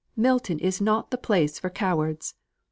[0.15, 2.33] Milton is not the place for cowards.